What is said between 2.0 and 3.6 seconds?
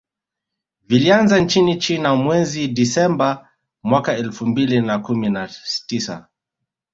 mwezi Disemba